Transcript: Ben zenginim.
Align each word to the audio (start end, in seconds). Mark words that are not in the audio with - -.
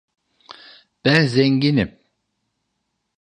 Ben 1.05 1.25
zenginim. 1.25 1.99